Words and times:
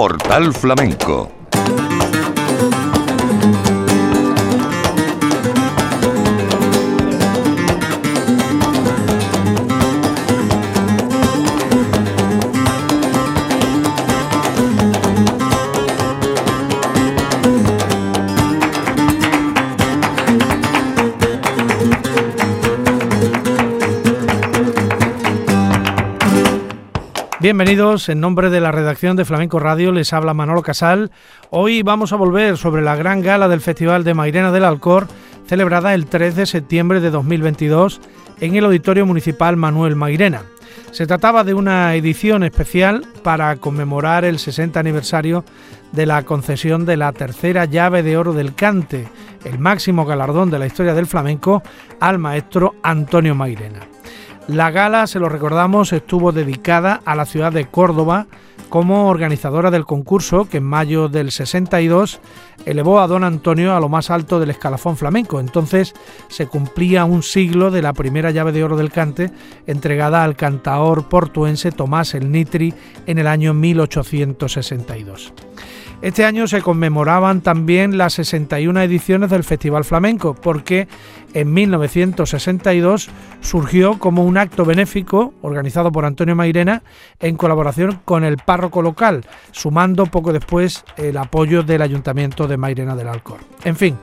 Portal 0.00 0.54
Flamenco 0.54 1.39
Bienvenidos, 27.40 28.10
en 28.10 28.20
nombre 28.20 28.50
de 28.50 28.60
la 28.60 28.70
redacción 28.70 29.16
de 29.16 29.24
Flamenco 29.24 29.58
Radio 29.58 29.92
les 29.92 30.12
habla 30.12 30.34
Manolo 30.34 30.60
Casal. 30.60 31.10
Hoy 31.48 31.82
vamos 31.82 32.12
a 32.12 32.16
volver 32.16 32.58
sobre 32.58 32.82
la 32.82 32.96
gran 32.96 33.22
gala 33.22 33.48
del 33.48 33.62
Festival 33.62 34.04
de 34.04 34.12
Mairena 34.12 34.52
del 34.52 34.64
Alcor, 34.64 35.08
celebrada 35.46 35.94
el 35.94 36.04
3 36.04 36.36
de 36.36 36.44
septiembre 36.44 37.00
de 37.00 37.10
2022 37.10 38.02
en 38.40 38.56
el 38.56 38.66
Auditorio 38.66 39.06
Municipal 39.06 39.56
Manuel 39.56 39.96
Mairena. 39.96 40.42
Se 40.90 41.06
trataba 41.06 41.42
de 41.42 41.54
una 41.54 41.94
edición 41.94 42.42
especial 42.42 43.06
para 43.22 43.56
conmemorar 43.56 44.26
el 44.26 44.38
60 44.38 44.78
aniversario 44.78 45.42
de 45.92 46.04
la 46.04 46.24
concesión 46.24 46.84
de 46.84 46.98
la 46.98 47.10
tercera 47.12 47.64
llave 47.64 48.02
de 48.02 48.18
oro 48.18 48.34
del 48.34 48.54
cante, 48.54 49.08
el 49.46 49.58
máximo 49.58 50.04
galardón 50.04 50.50
de 50.50 50.58
la 50.58 50.66
historia 50.66 50.92
del 50.92 51.06
flamenco, 51.06 51.62
al 52.00 52.18
maestro 52.18 52.74
Antonio 52.82 53.34
Mairena. 53.34 53.89
La 54.52 54.72
gala, 54.72 55.06
se 55.06 55.20
lo 55.20 55.28
recordamos, 55.28 55.92
estuvo 55.92 56.32
dedicada 56.32 57.00
a 57.04 57.14
la 57.14 57.24
ciudad 57.24 57.52
de 57.52 57.66
Córdoba 57.66 58.26
como 58.68 59.06
organizadora 59.06 59.70
del 59.70 59.84
concurso 59.84 60.48
que 60.48 60.56
en 60.56 60.64
mayo 60.64 61.08
del 61.08 61.30
62 61.30 62.20
elevó 62.66 62.98
a 62.98 63.06
don 63.06 63.22
Antonio 63.22 63.76
a 63.76 63.80
lo 63.80 63.88
más 63.88 64.10
alto 64.10 64.40
del 64.40 64.50
escalafón 64.50 64.96
flamenco. 64.96 65.38
Entonces 65.38 65.94
se 66.26 66.48
cumplía 66.48 67.04
un 67.04 67.22
siglo 67.22 67.70
de 67.70 67.82
la 67.82 67.92
primera 67.92 68.32
llave 68.32 68.50
de 68.50 68.64
oro 68.64 68.76
del 68.76 68.90
cante 68.90 69.30
entregada 69.68 70.24
al 70.24 70.34
cantaor 70.34 71.08
portuense 71.08 71.70
Tomás 71.70 72.14
el 72.14 72.32
Nitri 72.32 72.74
en 73.06 73.18
el 73.18 73.28
año 73.28 73.54
1862. 73.54 75.32
Este 76.02 76.24
año 76.24 76.46
se 76.46 76.62
conmemoraban 76.62 77.42
también 77.42 77.98
las 77.98 78.14
61 78.14 78.80
ediciones 78.80 79.28
del 79.28 79.44
Festival 79.44 79.84
Flamenco, 79.84 80.34
porque 80.34 80.88
en 81.34 81.52
1962 81.52 83.10
surgió 83.42 83.98
como 83.98 84.24
un 84.24 84.38
acto 84.38 84.64
benéfico 84.64 85.34
organizado 85.42 85.92
por 85.92 86.06
Antonio 86.06 86.34
Mairena 86.34 86.82
en 87.18 87.36
colaboración 87.36 88.00
con 88.06 88.24
el 88.24 88.38
párroco 88.38 88.80
local, 88.80 89.26
sumando 89.50 90.06
poco 90.06 90.32
después 90.32 90.84
el 90.96 91.18
apoyo 91.18 91.62
del 91.62 91.82
Ayuntamiento 91.82 92.48
de 92.48 92.56
Mairena 92.56 92.96
del 92.96 93.08
Alcor. 93.08 93.40
En 93.64 93.76
fin, 93.76 93.98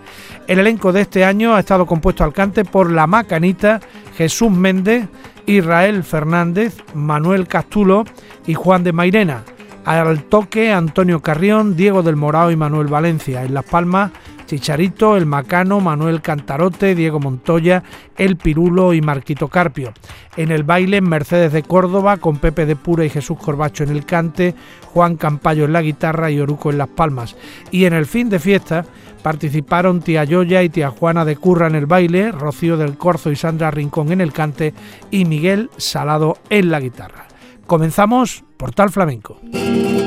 el 0.45 0.59
elenco 0.59 0.93
de 0.93 1.01
este 1.01 1.25
año 1.25 1.55
ha 1.55 1.61
estado 1.61 1.87
compuesto 1.87 2.23
al 2.23 2.31
cante 2.31 2.63
por 2.63 2.91
La 2.91 3.07
Macanita, 3.07 3.79
Jesús 4.15 4.51
Méndez, 4.51 5.07
Israel 5.47 6.03
Fernández, 6.03 6.77
Manuel 6.93 7.47
Castulo 7.47 8.05
y 8.45 8.53
Juan 8.53 8.83
de 8.83 8.93
Mairena 8.93 9.43
al 9.87 10.23
toque, 10.23 10.73
Antonio 10.73 11.21
Carrión, 11.21 11.77
Diego 11.77 12.03
del 12.03 12.17
Morao 12.17 12.51
y 12.51 12.57
Manuel 12.57 12.87
Valencia. 12.87 13.45
En 13.45 13.53
Las 13.53 13.63
Palmas, 13.63 14.11
Chicharito, 14.45 15.15
El 15.15 15.25
Macano, 15.25 15.79
Manuel 15.79 16.21
Cantarote, 16.21 16.93
Diego 16.93 17.21
Montoya, 17.21 17.83
El 18.17 18.35
Pirulo 18.35 18.93
y 18.93 18.99
Marquito 18.99 19.47
Carpio. 19.47 19.93
En 20.35 20.51
el 20.51 20.63
baile, 20.63 20.99
Mercedes 20.99 21.53
de 21.53 21.63
Córdoba, 21.63 22.17
con 22.17 22.37
Pepe 22.37 22.65
de 22.65 22.75
Pura 22.75 23.05
y 23.05 23.09
Jesús 23.09 23.37
Corbacho 23.39 23.85
en 23.85 23.91
el 23.91 24.05
cante, 24.05 24.55
Juan 24.87 25.15
Campayo 25.15 25.63
en 25.63 25.73
la 25.73 25.81
guitarra 25.81 26.29
y 26.31 26.39
Oruco 26.41 26.69
en 26.69 26.79
Las 26.79 26.89
Palmas. 26.89 27.37
Y 27.71 27.85
en 27.85 27.93
el 27.93 28.05
fin 28.05 28.27
de 28.27 28.39
fiesta, 28.39 28.83
participaron 29.23 30.01
tía 30.01 30.25
Yoya 30.25 30.63
y 30.63 30.69
tía 30.69 30.89
Juana 30.89 31.23
de 31.23 31.37
Curra 31.37 31.67
en 31.67 31.75
el 31.75 31.85
baile, 31.85 32.33
Rocío 32.33 32.75
del 32.75 32.97
Corzo 32.97 33.31
y 33.31 33.37
Sandra 33.37 33.71
Rincón 33.71 34.11
en 34.11 34.19
el 34.19 34.33
cante 34.33 34.73
y 35.11 35.23
Miguel 35.23 35.69
Salado 35.77 36.37
en 36.49 36.71
la 36.71 36.81
guitarra. 36.81 37.27
Comenzamos 37.67 38.45
Portal 38.55 38.89
Flamenco. 38.91 39.41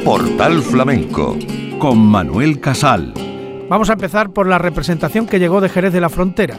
Portal 0.03 0.62
Flamenco 0.62 1.37
con 1.78 1.98
Manuel 1.98 2.59
Casal. 2.59 3.12
Vamos 3.69 3.91
a 3.91 3.93
empezar 3.93 4.31
por 4.31 4.47
la 4.47 4.56
representación 4.56 5.26
que 5.26 5.38
llegó 5.38 5.60
de 5.60 5.69
Jerez 5.69 5.93
de 5.93 6.00
la 6.00 6.09
Frontera. 6.09 6.56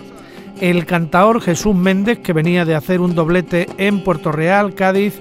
El 0.59 0.85
cantaor 0.85 1.41
Jesús 1.41 1.75
Méndez, 1.75 2.19
que 2.19 2.33
venía 2.33 2.65
de 2.65 2.75
hacer 2.75 3.01
un 3.01 3.15
doblete 3.15 3.67
en 3.79 4.03
Puerto 4.03 4.31
Real, 4.31 4.75
Cádiz, 4.75 5.19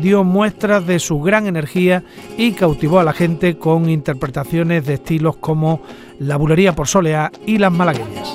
dio 0.00 0.24
muestras 0.24 0.86
de 0.86 0.98
su 0.98 1.20
gran 1.20 1.46
energía 1.46 2.04
y 2.38 2.52
cautivó 2.52 2.98
a 2.98 3.04
la 3.04 3.12
gente 3.12 3.58
con 3.58 3.90
interpretaciones 3.90 4.86
de 4.86 4.94
estilos 4.94 5.36
como 5.36 5.82
la 6.18 6.38
bulería 6.38 6.74
por 6.74 6.88
soleá 6.88 7.30
y 7.44 7.58
las 7.58 7.70
malagueñas. 7.70 8.34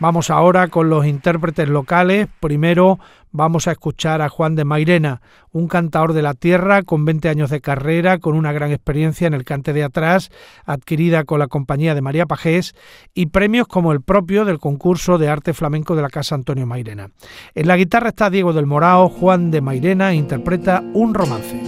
Vamos 0.00 0.30
ahora 0.30 0.68
con 0.68 0.90
los 0.90 1.06
intérpretes 1.06 1.68
locales. 1.68 2.28
Primero 2.38 3.00
vamos 3.32 3.66
a 3.66 3.72
escuchar 3.72 4.22
a 4.22 4.28
Juan 4.28 4.54
de 4.54 4.64
Mairena, 4.64 5.20
un 5.50 5.66
cantador 5.66 6.12
de 6.12 6.22
la 6.22 6.34
tierra 6.34 6.82
con 6.84 7.04
20 7.04 7.28
años 7.28 7.50
de 7.50 7.60
carrera, 7.60 8.18
con 8.18 8.36
una 8.36 8.52
gran 8.52 8.70
experiencia 8.70 9.26
en 9.26 9.34
el 9.34 9.44
cante 9.44 9.72
de 9.72 9.82
atrás, 9.82 10.30
adquirida 10.64 11.24
con 11.24 11.40
la 11.40 11.48
compañía 11.48 11.96
de 11.96 12.00
María 12.00 12.26
Pajés 12.26 12.76
y 13.12 13.26
premios 13.26 13.66
como 13.66 13.90
el 13.90 14.00
propio 14.00 14.44
del 14.44 14.60
concurso 14.60 15.18
de 15.18 15.28
arte 15.28 15.52
flamenco 15.52 15.96
de 15.96 16.02
la 16.02 16.10
Casa 16.10 16.36
Antonio 16.36 16.64
Mairena. 16.64 17.10
En 17.56 17.66
la 17.66 17.76
guitarra 17.76 18.10
está 18.10 18.30
Diego 18.30 18.52
del 18.52 18.66
Morao, 18.66 19.08
Juan 19.08 19.50
de 19.50 19.60
Mairena 19.60 20.14
interpreta 20.14 20.80
un 20.94 21.12
romance. 21.12 21.67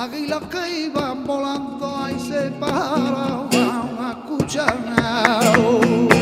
Águila 0.00 0.38
que 0.48 0.84
iban 0.84 1.24
volando, 1.24 1.96
ahí 1.96 2.16
se 2.20 2.52
paraban 2.52 3.98
a 3.98 4.14
cuchanar. 4.28 6.17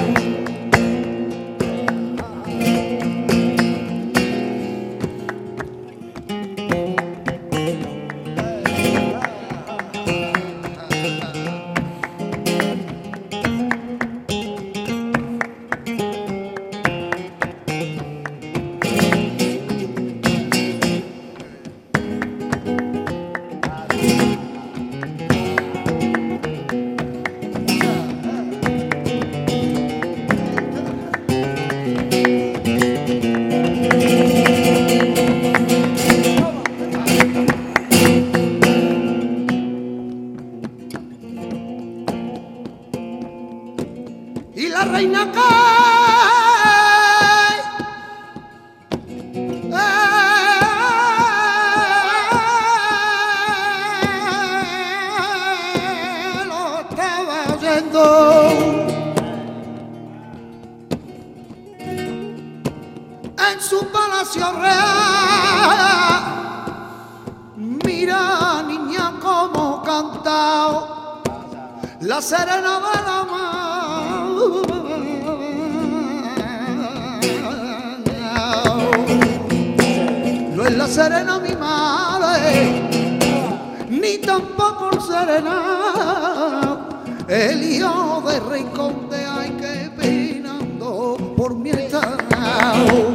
la 80.71 80.87
serena 80.89 81.39
mi 81.39 81.55
madre, 81.55 82.89
ni 83.89 84.19
tampoco 84.19 84.91
el 84.93 85.01
serena, 85.01 86.79
el 87.29 87.63
hijo 87.63 88.23
de 88.27 88.41
rincón 88.41 89.09
de 89.09 89.25
hay 89.25 89.51
que 89.51 89.87
por 91.37 91.55
mi 91.55 91.71
estado. 91.71 93.13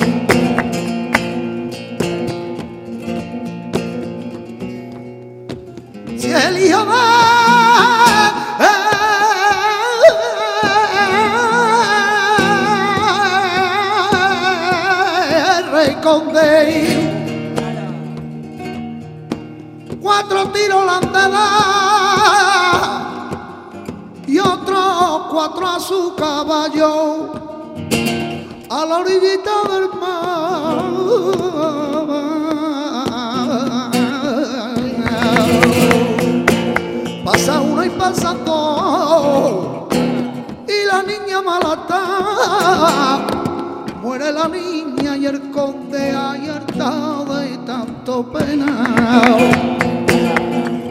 Si 6.18 6.32
el 6.32 6.58
hijo 6.66 6.86
va, 6.86 8.32
eh, 15.84 15.98
con 16.02 16.34
y 24.28 24.40
otros 24.40 25.22
cuatro 25.30 25.68
a 25.68 25.80
su 25.80 26.16
caballo 26.16 27.32
a 28.70 28.86
la 28.86 28.98
orillita 29.00 29.52
del 29.70 29.90
mar. 30.00 30.84
Pasa 37.26 37.62
uno 37.62 37.84
y 37.84 37.90
pasa 37.90 38.34
dos 38.46 39.88
y 40.68 40.86
la 40.86 41.04
niña 41.04 41.42
malata 41.42 42.02
muere 44.02 44.32
la 44.32 44.48
niña 44.48 45.18
y 45.18 45.26
el 45.26 45.52
conde 45.52 46.16
hay 46.16 46.48
de 46.48 47.58
tanto 47.66 48.24
pena. 48.32 50.11
Y 50.32 50.91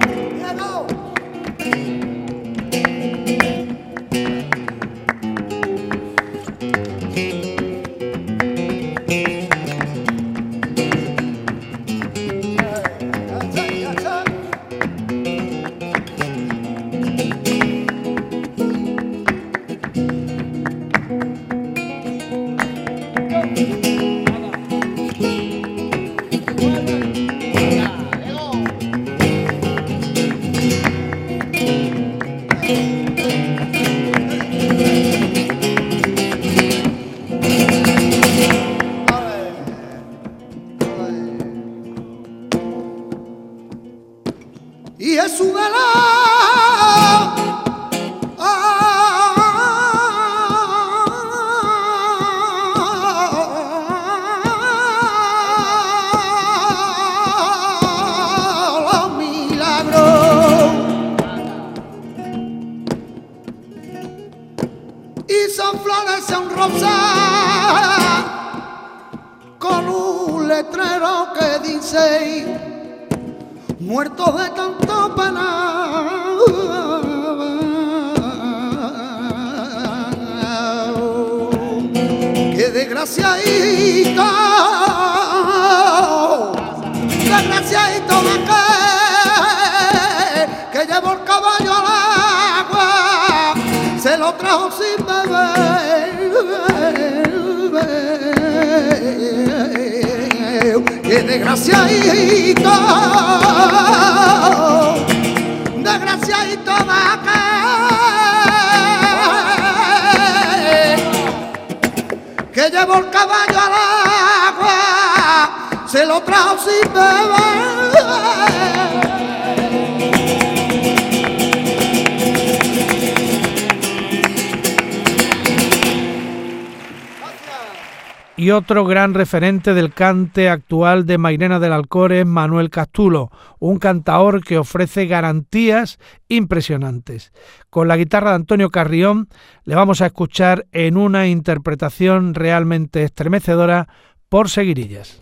otro 128.61 128.85
gran 128.85 129.15
referente 129.15 129.73
del 129.73 129.95
cante 129.95 130.51
actual 130.51 131.07
de 131.07 131.17
Mairena 131.17 131.59
del 131.59 131.73
Alcor 131.73 132.13
es 132.13 132.27
Manuel 132.27 132.69
Castulo, 132.69 133.31
un 133.59 133.79
cantaor 133.79 134.45
que 134.45 134.59
ofrece 134.59 135.07
garantías 135.07 135.99
impresionantes. 136.29 137.33
Con 137.71 137.89
la 137.89 137.97
guitarra 137.97 138.31
de 138.31 138.37
Antonio 138.37 138.69
Carrión 138.69 139.29
le 139.65 139.77
vamos 139.77 140.03
a 140.03 140.07
escuchar 140.07 140.67
en 140.73 140.99
una 140.99 141.27
interpretación 141.27 142.35
realmente 142.35 143.03
estremecedora 143.03 143.89
por 144.29 144.51
Seguirillas. 144.51 145.19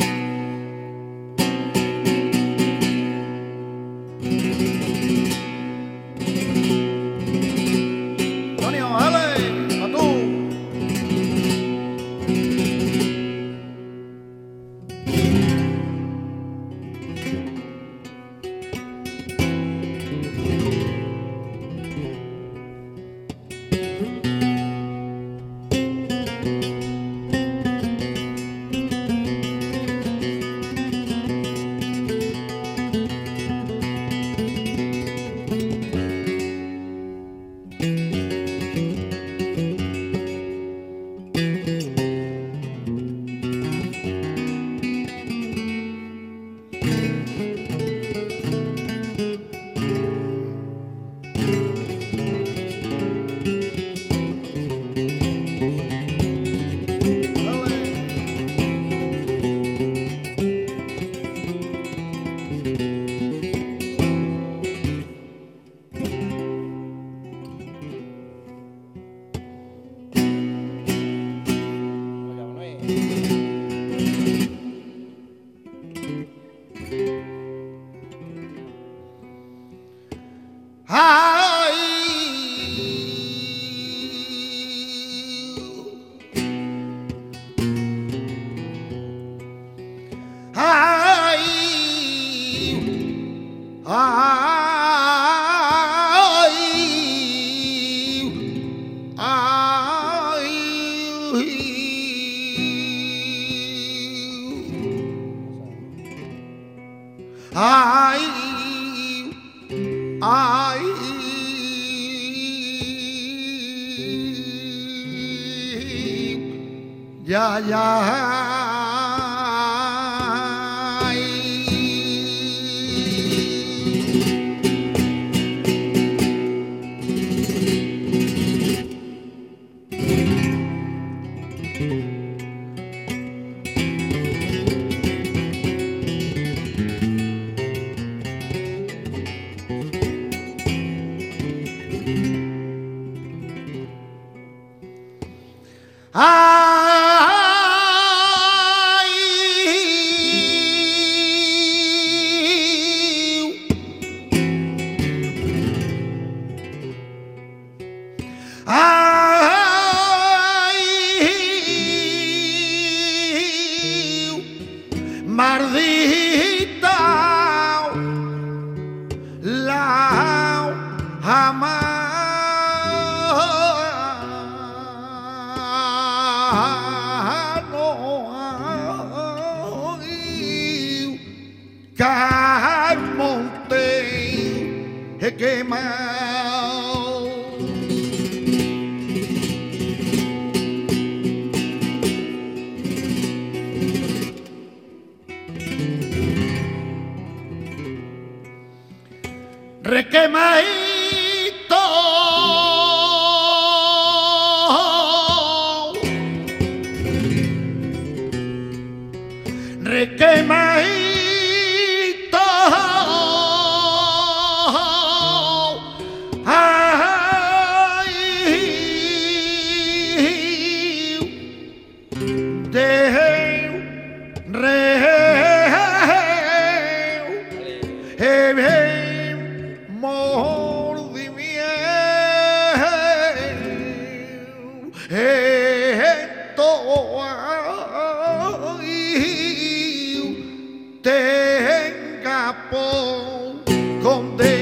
donde 244.08 244.57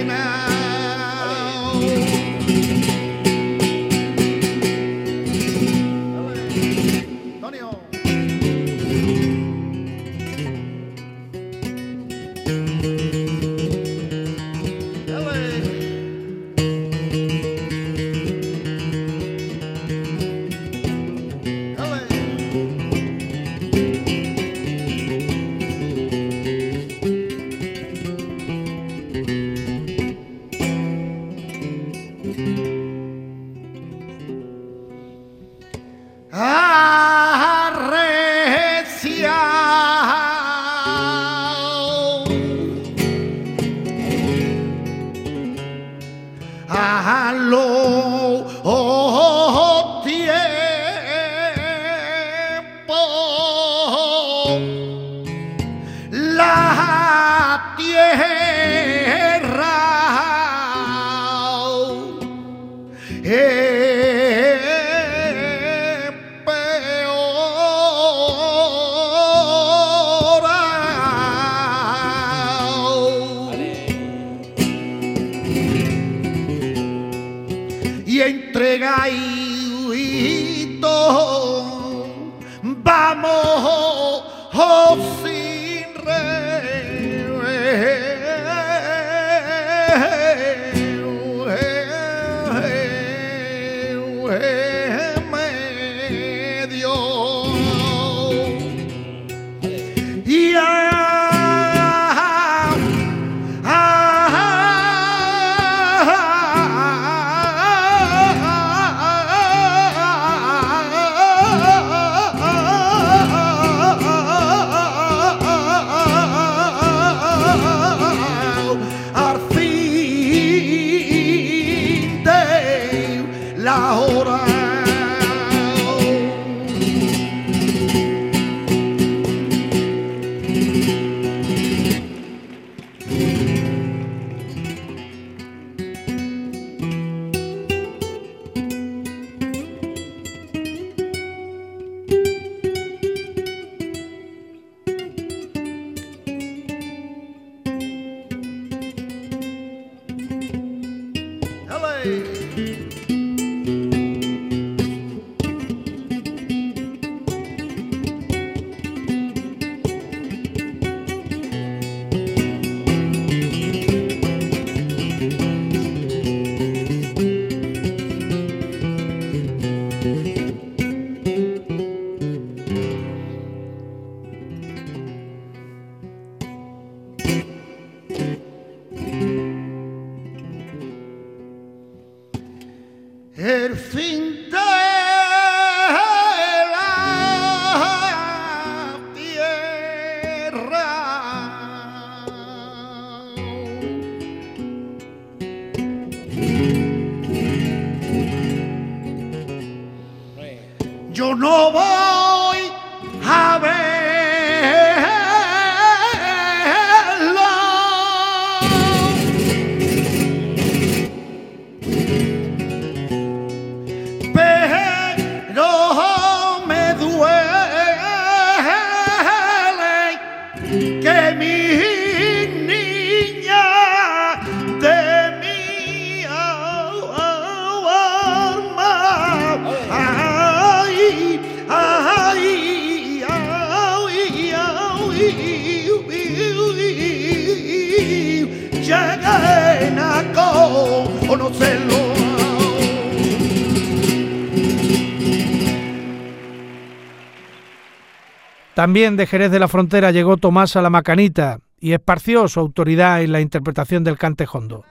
También 248.77 249.17
de 249.17 249.27
Jerez 249.27 249.51
de 249.51 249.59
la 249.59 249.69
Frontera 249.69 250.11
llegó 250.11 250.37
Tomás 250.37 250.77
a 250.77 250.83
la 250.83 250.91
Macanita 250.91 251.61
y 251.81 251.93
esparció 251.93 252.47
su 252.47 252.61
autoridad 252.61 253.23
en 253.23 253.33
la 253.33 253.41
interpretación 253.41 254.05
del 254.05 254.19
cantejondo. 254.19 254.85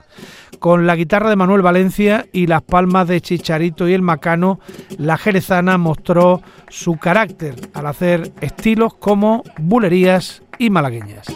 Con 0.58 0.88
la 0.88 0.96
guitarra 0.96 1.30
de 1.30 1.36
Manuel 1.36 1.62
Valencia 1.62 2.26
y 2.32 2.48
las 2.48 2.62
palmas 2.62 3.06
de 3.06 3.20
Chicharito 3.20 3.88
y 3.88 3.94
el 3.94 4.02
Macano, 4.02 4.58
la 4.98 5.16
jerezana 5.16 5.78
mostró 5.78 6.42
su 6.68 6.96
carácter 6.96 7.54
al 7.74 7.86
hacer 7.86 8.32
estilos 8.40 8.92
como 8.94 9.44
bulerías 9.58 10.42
y 10.58 10.68
malagueñas. 10.70 11.26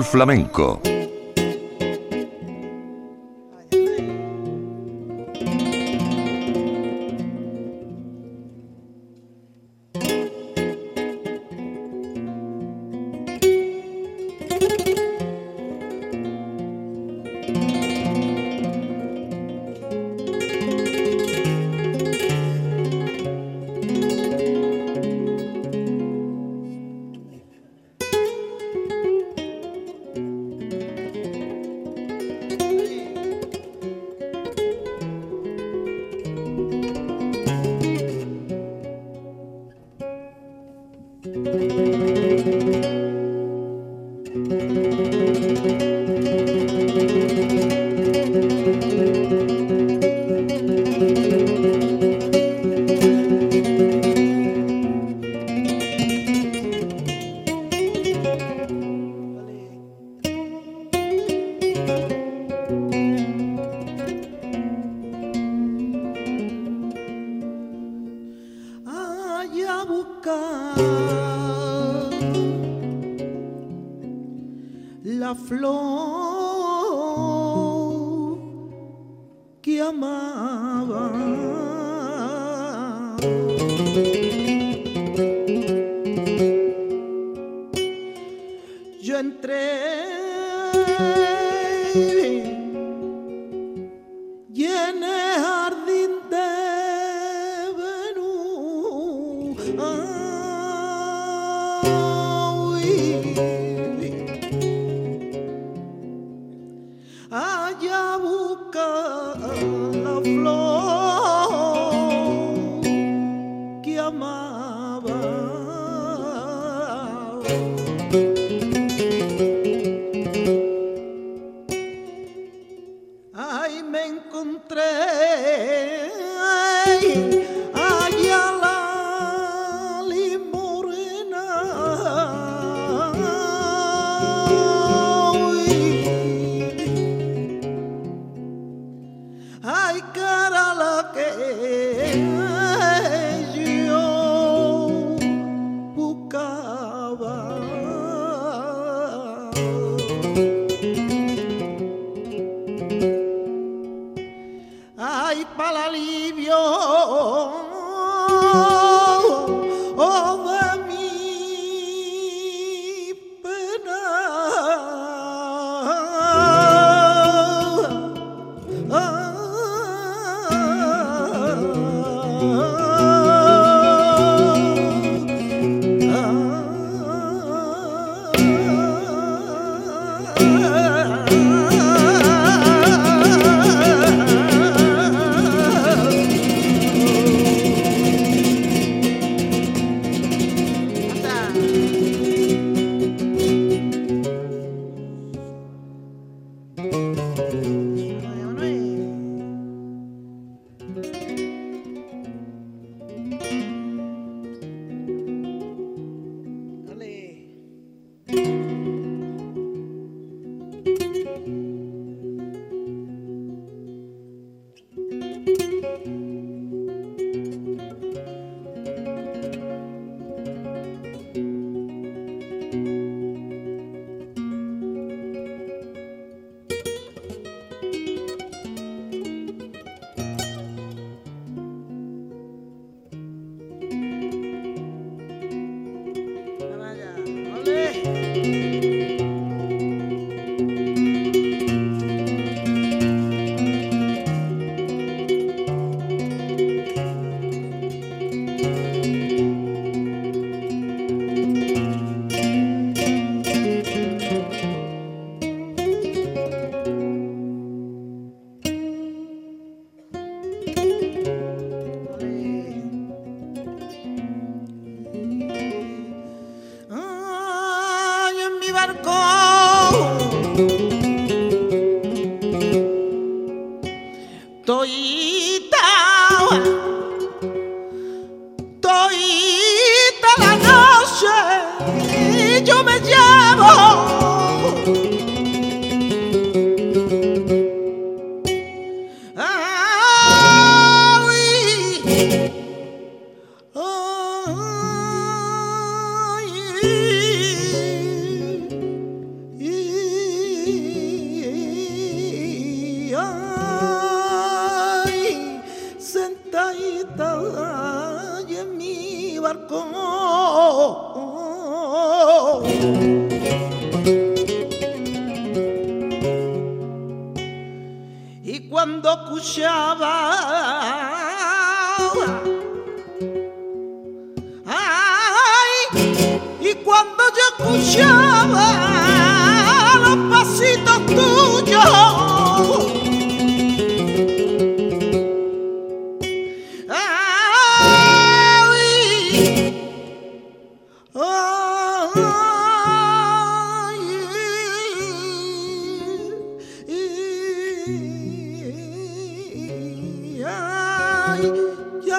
Flamenco 0.00 0.91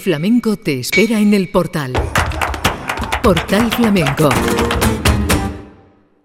flamenco 0.00 0.56
te 0.56 0.80
espera 0.80 1.20
en 1.20 1.34
el 1.34 1.48
portal. 1.50 1.92
Portal 3.22 3.70
Flamenco. 3.70 4.30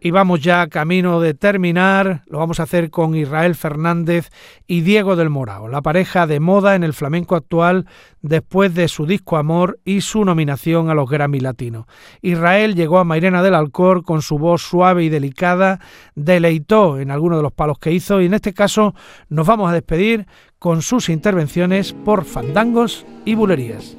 Y 0.06 0.12
vamos 0.12 0.40
ya 0.40 0.68
camino 0.68 1.20
de 1.20 1.34
terminar, 1.34 2.22
lo 2.28 2.38
vamos 2.38 2.60
a 2.60 2.64
hacer 2.64 2.92
con 2.92 3.16
Israel 3.16 3.56
Fernández 3.56 4.30
y 4.68 4.82
Diego 4.82 5.16
del 5.16 5.32
Morao, 5.32 5.68
la 5.68 5.82
pareja 5.82 6.28
de 6.28 6.40
moda 6.40 6.76
en 6.76 6.84
el 6.84 6.94
flamenco 6.94 7.36
actual 7.36 7.88
después 8.22 8.76
de 8.76 8.88
su 8.88 9.08
disco 9.08 9.36
Amor 9.36 9.80
y 9.84 10.02
su 10.02 10.24
nominación 10.24 10.92
a 10.92 10.94
los 10.94 11.10
Grammy 11.10 11.40
Latinos. 11.40 11.88
Israel 12.22 12.76
llegó 12.76 13.00
a 13.00 13.04
Mairena 13.04 13.42
del 13.42 13.56
Alcor 13.56 14.04
con 14.04 14.22
su 14.22 14.38
voz 14.38 14.62
suave 14.62 15.04
y 15.04 15.10
delicada, 15.10 15.80
deleitó 16.14 17.00
en 17.00 17.10
algunos 17.10 17.40
de 17.40 17.44
los 17.44 17.54
palos 17.54 17.80
que 17.80 17.92
hizo 17.92 18.22
y 18.22 18.28
en 18.28 18.36
este 18.36 18.54
caso 18.54 18.94
nos 19.30 19.48
vamos 19.48 19.72
a 19.72 19.74
despedir 19.74 20.28
con 20.60 20.84
sus 20.84 21.10
intervenciones 21.10 21.94
por 21.94 22.26
fandangos 22.26 23.08
y 23.26 23.34
bulerías. 23.34 23.98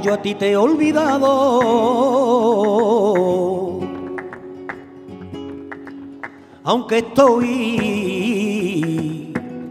yo 0.00 0.14
a 0.14 0.22
ti 0.22 0.34
te 0.34 0.50
he 0.52 0.56
olvidado. 0.56 1.30
Aunque 6.62 6.98
estoy 6.98 7.44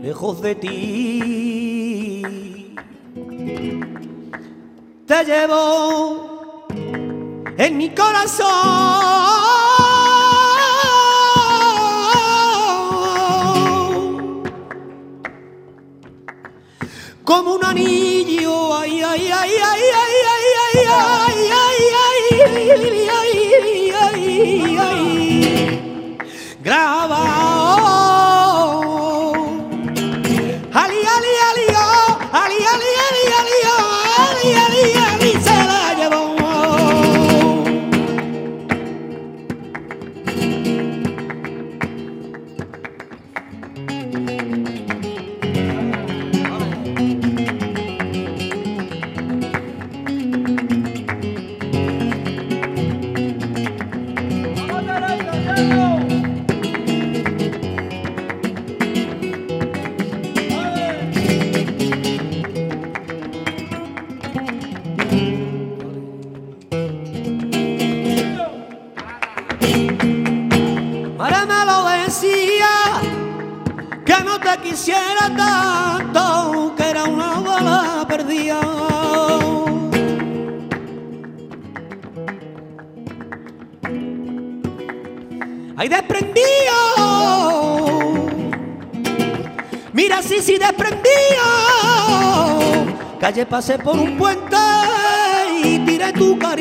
lejos 0.02 0.42
de 0.42 0.56
ti, 0.56 2.24
te 5.06 5.24
llevo 5.26 6.66
en 7.58 7.78
mi 7.78 7.90
corazón. 7.90 9.30
como 17.30 17.54
un 17.54 17.64
anillo, 17.64 18.76
ay, 18.76 19.04
ay, 19.04 19.32
ay, 19.32 19.52
ay, 19.64 19.82
ay. 20.04 20.09
ay, 20.88 21.52
ay, 21.52 21.82
ay, 22.06 22.72
ay. 22.72 23.09
Pasé 93.50 93.80
por 93.80 93.98
un 94.00 94.16
puente 94.18 94.56
y 95.64 95.80
tiré 95.80 96.14
tu 96.14 96.38
cariño 96.38 96.59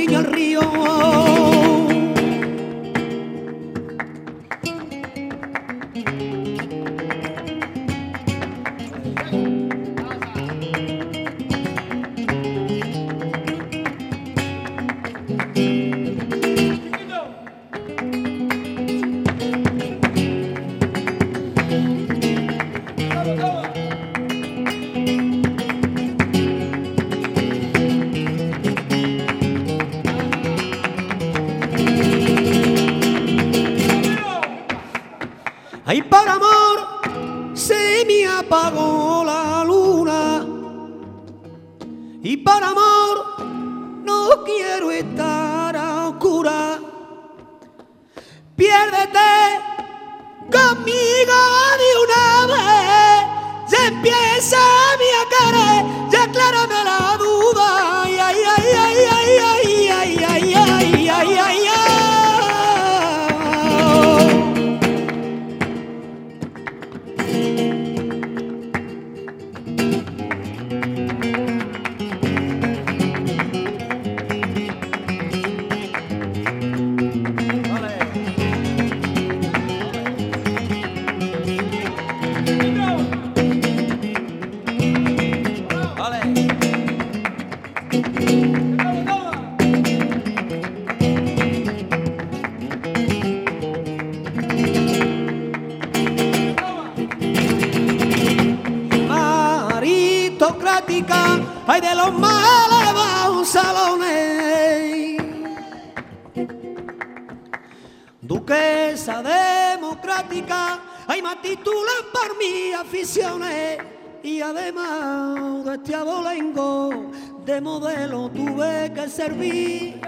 servir. 119.29 120.01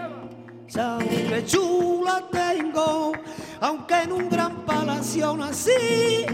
Aunque 0.78 1.44
chula 1.44 2.24
tengo, 2.30 3.12
aunque 3.60 4.02
en 4.02 4.12
un 4.12 4.28
gran 4.28 4.64
palacio 4.64 5.36
nací, 5.36 6.24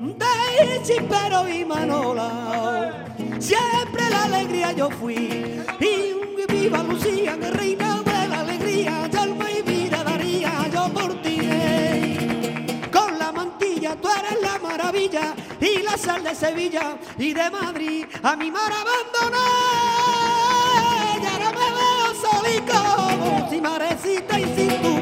de 0.00 0.82
chispero 0.82 1.48
y 1.48 1.64
manola 1.64 3.06
siempre 3.38 4.08
la 4.08 4.24
alegría 4.24 4.72
yo 4.72 4.88
fui. 4.90 5.62
Y 5.80 6.14
viva 6.48 6.82
Lucía, 6.84 7.36
que 7.38 7.50
reina 7.50 8.02
de 8.02 8.28
la 8.28 8.40
alegría, 8.40 9.10
alma 9.18 9.50
y 9.50 9.62
vida 9.62 10.04
daría 10.04 10.68
yo 10.72 10.88
por 10.88 11.20
ti. 11.22 11.40
Con 12.92 13.18
la 13.18 13.32
mantilla 13.32 13.96
tú 13.96 14.08
eres 14.08 14.40
la 14.40 14.58
maravilla 14.58 15.34
y 15.60 15.82
la 15.82 15.98
sal 15.98 16.22
de 16.22 16.34
Sevilla 16.34 16.96
y 17.18 17.34
de 17.34 17.50
Madrid 17.50 18.06
a 18.22 18.36
mi 18.36 18.50
mar 18.50 18.72
abandoné. 18.72 20.81
Y 22.54 22.70
ahora 22.70 23.06
me 23.06 23.16
veo 23.16 23.42
solico, 23.42 23.48
sin 23.50 23.62
marecita 23.62 24.38
y 24.38 24.44
sin 24.44 24.82
tu 24.82 25.01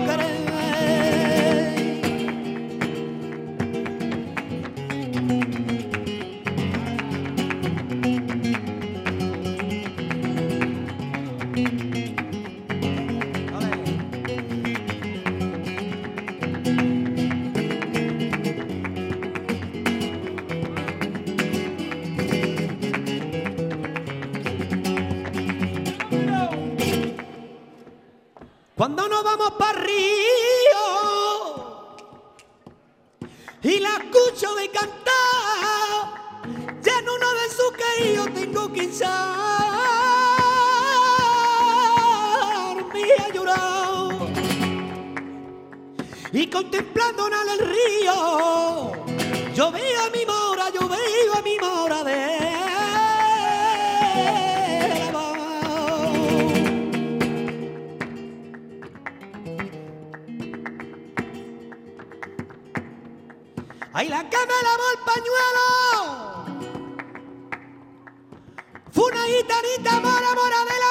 Cuando 28.93 29.09
nos 29.09 29.23
vamos 29.23 29.53
para 29.53 29.79
río 29.79 30.83
y 33.63 33.79
la 33.79 33.91
escucho 33.91 34.53
de 34.57 34.69
cantar, 34.69 36.43
ya 36.83 36.99
en 36.99 37.09
uno 37.09 37.27
de 37.35 37.51
sus 37.51 37.73
yo 38.17 38.25
tengo 38.33 38.73
que 38.73 38.89
me 42.93 43.13
ha 43.15 43.29
llorado 43.33 44.11
y 46.33 46.49
contemplando 46.49 47.29
en 47.29 47.49
el 47.49 47.61
río, 47.61 48.93
yo 49.55 49.71
veo 49.71 50.05
a 50.05 50.11
mi 50.11 50.20
la 64.09 64.29
que 64.31 64.39
me 64.39 64.63
lavó 64.67 64.87
el 64.95 64.99
pañuelo! 65.11 65.67
Fue 68.93 69.05
una 69.05 69.25
gitanita 69.27 70.01
mora, 70.01 70.35
mora 70.35 70.65
de 70.71 70.77
la 70.85 70.90